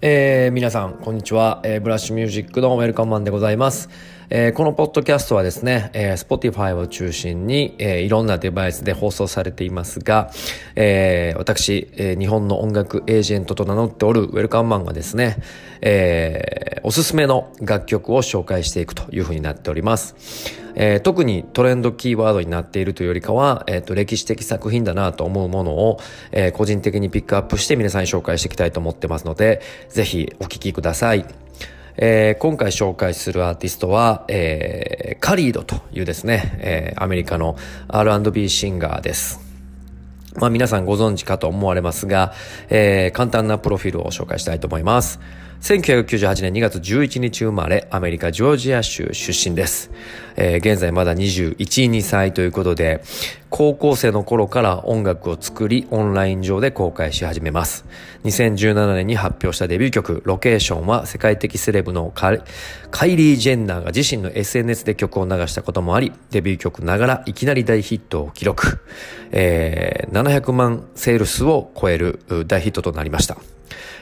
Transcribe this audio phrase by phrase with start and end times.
[0.00, 3.88] えー、皆さん、こんにちは、えー、ブラッシュミュージックのウェルカムマンでございます。
[4.30, 10.30] えー、このポッドキャストはですね、えー、Spotify を中心に、えー、いろんなデバイスで放送されていますが、
[10.76, 15.38] えー、私、えー、日本の音楽エージェントと名乗っておるウェルカムマンがですね、
[15.80, 20.14] えー、おすすめの楽曲を紹介していくというふうになっております。
[20.74, 25.98] えー、特にトレンドキーワードになっているというよりかは、え、ー、と、歴史的作品だなと思うものを、
[26.30, 31.24] えー、個人的にピックアップして皆さんに紹介していきたいと思ってますので、ぜひお聴きください。
[32.00, 37.56] えー、今回紹介するアーティストは、えー、カリードというですね、えー、アメリカの
[37.88, 39.40] R&B シンガーです。
[40.36, 42.32] まあ皆さんご存知かと思われますが、
[42.68, 45.18] えー、簡単なプロフィールを紹介したいと思います。
[45.60, 49.90] 1998年2月11日生まれ、アメリカ・ジョージア州出身です。
[50.36, 51.56] えー、現在まだ21、
[51.90, 53.02] 2歳ということで、
[53.50, 57.84] 高校生の頃から音楽を作り、オンライン上で公開し始めます。
[58.24, 62.36] 2017年に発表したデビュー曲、ロケーションは世界的セレブのカイ
[63.16, 68.78] リー・ジェンナーが自身の SNS で曲を流したこともあり、デビュー曲ながらいきなり大ヒットを記録。
[69.32, 73.57] えー、700万セールスを超える大ヒットとなりました。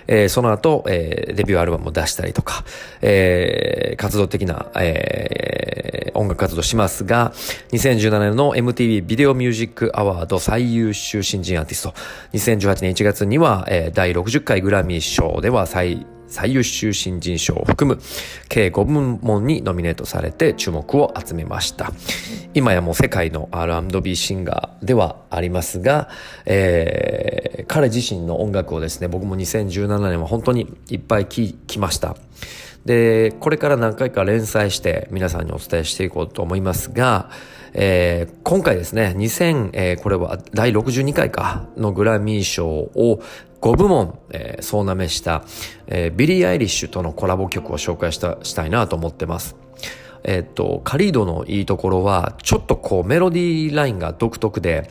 [0.07, 2.65] えー、その後、えー、デビューアルバムを出したりとか、
[3.03, 7.33] えー、活動的な、えー、音楽活動しますが、
[7.73, 11.95] 2017年の MTV ビデオミュージックアワード最優秀新人アーティスト、
[12.33, 18.01] 2018年1月には、えー、第60回グラミー賞では最最優秀新人賞を含む
[18.49, 21.93] 計5部門にノミネートされて注目を集めました。
[22.55, 26.09] 今やもう世界の R&B シンガーではありますが、
[26.47, 32.17] えー、彼自身の音楽をですね、僕も2017年は本当にいっぱい聴きました。
[32.87, 37.31] で、これから何回か連載して皆さんにお伝えしていこうと思いますが、
[37.73, 43.23] えー、今回ですね、2000、えー、これは第62回かのグラミー賞を
[43.61, 45.45] 5部門、えー、総なめした、
[45.87, 49.57] え、ビリー・アイリッシュとのコラボ曲を紹介したしたいなと思ってます。
[50.25, 54.91] えっ、と、カリードのいいところは、ちょっとこうメロディーラインが独特で、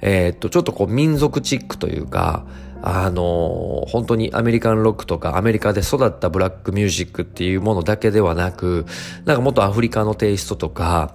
[0.00, 2.46] えっ、と、ちょっとこう民族チックというか、
[2.82, 8.86] あのー、本当にアメリカンロックとかアメリカで育ったブラックミュージックっていうものだけではなく、
[9.24, 11.14] なんかもっとアフリカのテイストとか、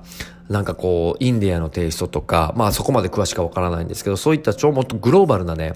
[0.52, 5.74] なんかこう、インディアのテイストとか、まあそこまで詳しくはわからないんですけど、そういった超もっとグローバルなね、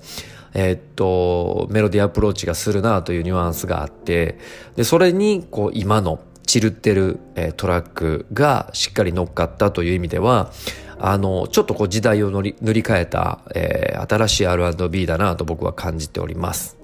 [0.54, 4.38] えー、っと、メロディアプローチがするなというニュアンスがあって、
[4.76, 10.52] で、それに、こう、今の、チルってる、えー、トラックがしっかり乗っかったという意味では、
[11.00, 16.78] あの、ちょっとこう時代を塗り塗り替えた、えー、新しい R&B だなと僕は感じております。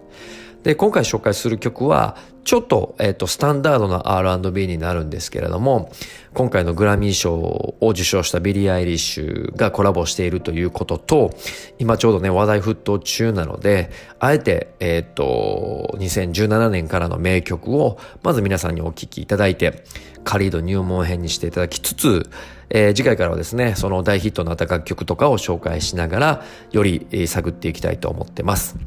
[0.64, 5.92] で、今回紹介する曲は、ちょっと、えっ、ー、と、スタンダードな R&B になるんですけれども、
[6.34, 11.32] 今回のグラミー賞を受賞したビリー・アイリッシュがコラボしているということと、
[11.80, 19.84] 今ちょうどね、話題沸騰中なので、あえて、えっ、ー、と、2017年からの名曲を、まず皆さんにお聴きいただいて、
[20.24, 22.30] カリード入門編にしていただきつつ、
[22.70, 28.78] えー、次回からはですね、その大ヒットになった楽曲とかを紹介しながら、より、えー、探っていきたいと思ってます。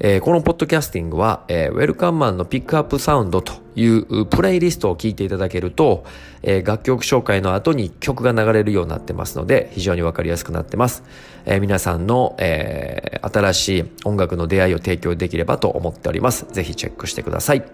[0.00, 6.04] えー、このポッドキャスティングは、えー、ウェルカンマンのピックアップサウンドというプレイリストを聞いていただけると、
[6.42, 11.02] えー、楽曲紹介の後に曲が流れるようになってますので、非常にわかりやすくなってます。
[11.46, 16.46] えー、皆さんの、えー、新しい音楽の出会いを提供できればと思っております。
[16.52, 17.64] ぜひチェックしてください。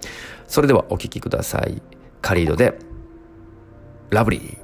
[0.49, 1.83] それではお聴きください。
[2.23, 2.79] カリードで、
[4.11, 4.64] ラブリー。